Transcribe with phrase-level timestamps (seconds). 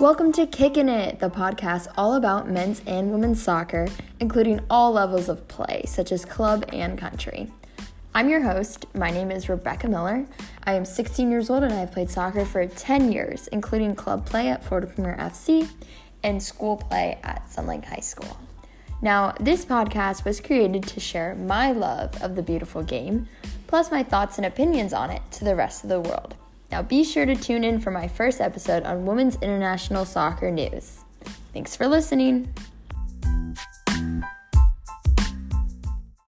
[0.00, 3.86] Welcome to Kickin' It, the podcast all about men's and women's soccer,
[4.18, 7.52] including all levels of play, such as club and country.
[8.14, 8.86] I'm your host.
[8.94, 10.24] My name is Rebecca Miller.
[10.64, 14.48] I am 16 years old and I've played soccer for 10 years, including club play
[14.48, 15.68] at Florida Premier FC
[16.22, 18.38] and school play at Sunlake High School.
[19.02, 23.28] Now, this podcast was created to share my love of the beautiful game,
[23.66, 26.36] plus my thoughts and opinions on it to the rest of the world.
[26.70, 31.04] Now, be sure to tune in for my first episode on Women's International Soccer News.
[31.52, 32.52] Thanks for listening.